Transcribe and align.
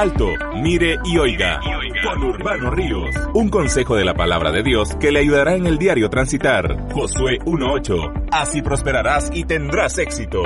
Alto, 0.00 0.28
mire 0.62 0.98
y 1.04 1.18
oiga. 1.18 1.60
Con 2.02 2.24
Urbano 2.24 2.70
Ríos. 2.70 3.14
Un 3.34 3.50
consejo 3.50 3.96
de 3.96 4.06
la 4.06 4.14
palabra 4.14 4.50
de 4.50 4.62
Dios 4.62 4.96
que 4.98 5.12
le 5.12 5.18
ayudará 5.18 5.56
en 5.56 5.66
el 5.66 5.76
diario 5.76 6.08
transitar. 6.08 6.90
Josué 6.90 7.38
1.8. 7.44 8.28
Así 8.32 8.62
prosperarás 8.62 9.30
y 9.34 9.44
tendrás 9.44 9.98
éxito. 9.98 10.40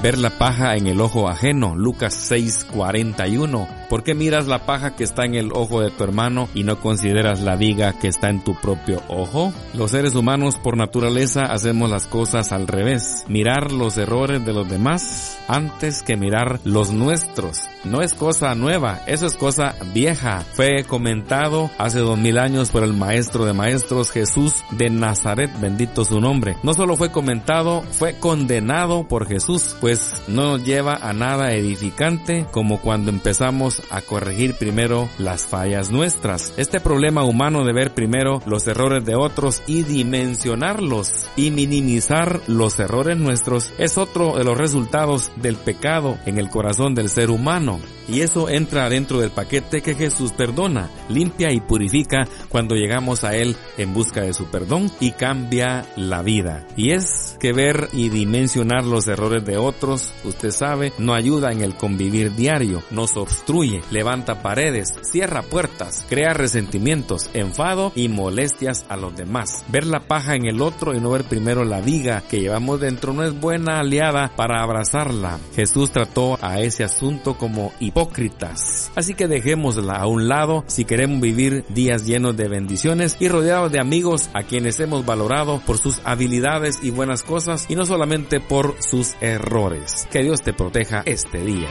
Ver 0.00 0.18
la 0.18 0.30
paja 0.30 0.76
en 0.76 0.86
el 0.86 1.00
ojo 1.00 1.28
ajeno. 1.28 1.74
Lucas 1.74 2.14
6:41. 2.30 3.79
¿Por 3.90 4.04
qué 4.04 4.14
miras 4.14 4.46
la 4.46 4.66
paja 4.66 4.94
que 4.94 5.02
está 5.02 5.24
en 5.24 5.34
el 5.34 5.50
ojo 5.52 5.80
de 5.80 5.90
tu 5.90 6.04
hermano 6.04 6.48
y 6.54 6.62
no 6.62 6.80
consideras 6.80 7.40
la 7.40 7.56
viga 7.56 7.92
que 7.98 8.06
está 8.06 8.30
en 8.30 8.44
tu 8.44 8.54
propio 8.54 9.02
ojo? 9.08 9.52
Los 9.74 9.90
seres 9.90 10.14
humanos 10.14 10.58
por 10.58 10.76
naturaleza 10.76 11.42
hacemos 11.46 11.90
las 11.90 12.06
cosas 12.06 12.52
al 12.52 12.68
revés. 12.68 13.24
Mirar 13.26 13.72
los 13.72 13.98
errores 13.98 14.46
de 14.46 14.52
los 14.52 14.70
demás 14.70 15.36
antes 15.48 16.02
que 16.02 16.16
mirar 16.16 16.60
los 16.62 16.92
nuestros. 16.92 17.62
No 17.82 18.02
es 18.02 18.14
cosa 18.14 18.54
nueva, 18.54 19.00
eso 19.08 19.26
es 19.26 19.36
cosa 19.36 19.74
vieja. 19.92 20.44
Fue 20.52 20.84
comentado 20.84 21.68
hace 21.76 21.98
dos 21.98 22.16
mil 22.16 22.38
años 22.38 22.70
por 22.70 22.84
el 22.84 22.92
maestro 22.92 23.44
de 23.44 23.54
maestros 23.54 24.12
Jesús 24.12 24.62
de 24.70 24.90
Nazaret, 24.90 25.50
bendito 25.60 26.04
su 26.04 26.20
nombre. 26.20 26.56
No 26.62 26.74
solo 26.74 26.96
fue 26.96 27.10
comentado, 27.10 27.82
fue 27.90 28.18
condenado 28.18 29.08
por 29.08 29.26
Jesús, 29.26 29.76
pues 29.80 30.12
no 30.28 30.58
lleva 30.58 30.94
a 30.94 31.12
nada 31.12 31.54
edificante 31.54 32.46
como 32.52 32.80
cuando 32.80 33.10
empezamos 33.10 33.79
a 33.90 34.02
corregir 34.02 34.54
primero 34.54 35.08
las 35.18 35.46
fallas 35.46 35.90
nuestras. 35.90 36.52
Este 36.56 36.80
problema 36.80 37.24
humano 37.24 37.64
de 37.64 37.72
ver 37.72 37.94
primero 37.94 38.42
los 38.46 38.66
errores 38.66 39.04
de 39.04 39.14
otros 39.14 39.62
y 39.66 39.82
dimensionarlos 39.82 41.26
y 41.36 41.50
minimizar 41.50 42.40
los 42.46 42.78
errores 42.78 43.16
nuestros 43.16 43.72
es 43.78 43.98
otro 43.98 44.36
de 44.36 44.44
los 44.44 44.58
resultados 44.58 45.30
del 45.36 45.56
pecado 45.56 46.18
en 46.26 46.38
el 46.38 46.48
corazón 46.50 46.94
del 46.94 47.08
ser 47.08 47.30
humano. 47.30 47.80
Y 48.08 48.22
eso 48.22 48.48
entra 48.48 48.88
dentro 48.88 49.20
del 49.20 49.30
paquete 49.30 49.82
que 49.82 49.94
Jesús 49.94 50.32
perdona, 50.32 50.90
limpia 51.08 51.52
y 51.52 51.60
purifica 51.60 52.26
cuando 52.48 52.74
llegamos 52.74 53.22
a 53.22 53.36
Él 53.36 53.56
en 53.78 53.94
busca 53.94 54.22
de 54.22 54.34
su 54.34 54.46
perdón 54.46 54.90
y 54.98 55.12
cambia 55.12 55.86
la 55.96 56.22
vida. 56.22 56.66
Y 56.76 56.90
es 56.90 57.36
que 57.38 57.52
ver 57.52 57.88
y 57.92 58.08
dimensionar 58.08 58.84
los 58.84 59.06
errores 59.06 59.44
de 59.44 59.58
otros, 59.58 60.12
usted 60.24 60.50
sabe, 60.50 60.92
no 60.98 61.14
ayuda 61.14 61.52
en 61.52 61.60
el 61.60 61.76
convivir 61.76 62.34
diario, 62.34 62.82
nos 62.90 63.16
obstruye, 63.16 63.69
levanta 63.90 64.42
paredes, 64.42 64.94
cierra 65.02 65.42
puertas, 65.42 66.04
crea 66.08 66.34
resentimientos, 66.34 67.30
enfado 67.34 67.92
y 67.94 68.08
molestias 68.08 68.84
a 68.88 68.96
los 68.96 69.16
demás. 69.16 69.64
Ver 69.68 69.86
la 69.86 70.00
paja 70.00 70.34
en 70.34 70.46
el 70.46 70.60
otro 70.60 70.94
y 70.94 71.00
no 71.00 71.10
ver 71.10 71.24
primero 71.24 71.64
la 71.64 71.80
viga 71.80 72.22
que 72.28 72.40
llevamos 72.40 72.80
dentro 72.80 73.12
no 73.12 73.24
es 73.24 73.38
buena 73.38 73.78
aliada 73.80 74.32
para 74.36 74.62
abrazarla. 74.62 75.38
Jesús 75.54 75.90
trató 75.90 76.38
a 76.42 76.60
ese 76.60 76.84
asunto 76.84 77.38
como 77.38 77.72
hipócrita 77.78 78.00
hipócritas. 78.00 78.90
Así 78.94 79.14
que 79.14 79.28
dejémosla 79.28 79.94
a 79.94 80.06
un 80.06 80.28
lado 80.28 80.64
si 80.66 80.84
queremos 80.84 81.20
vivir 81.20 81.64
días 81.68 82.06
llenos 82.06 82.36
de 82.36 82.48
bendiciones 82.48 83.16
y 83.20 83.28
rodeados 83.28 83.72
de 83.72 83.80
amigos 83.80 84.30
a 84.32 84.42
quienes 84.42 84.80
hemos 84.80 85.04
valorado 85.04 85.60
por 85.66 85.78
sus 85.78 86.00
habilidades 86.04 86.78
y 86.82 86.90
buenas 86.90 87.22
cosas 87.22 87.66
y 87.68 87.76
no 87.76 87.84
solamente 87.84 88.40
por 88.40 88.76
sus 88.80 89.14
errores. 89.20 90.08
Que 90.10 90.22
Dios 90.22 90.42
te 90.42 90.52
proteja 90.52 91.02
este 91.04 91.42
día. 91.42 91.68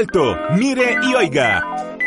Alto, 0.00 0.34
mire 0.52 0.96
y 1.02 1.14
oiga. 1.14 1.62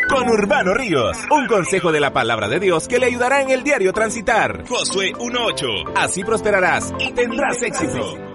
Con 0.10 0.28
Urbano 0.28 0.74
Ríos, 0.74 1.16
un 1.30 1.46
consejo 1.46 1.92
de 1.92 2.00
la 2.00 2.12
palabra 2.12 2.48
de 2.48 2.60
Dios 2.60 2.88
que 2.88 2.98
le 2.98 3.06
ayudará 3.06 3.44
en 3.44 3.52
el 3.52 3.64
diario 3.64 3.94
transitar. 3.94 4.68
Josué 4.68 5.14
1.8. 5.14 5.92
Así 5.96 6.24
prosperarás 6.24 6.92
y 6.98 7.12
tendrás 7.12 7.62
éxito. 7.62 8.33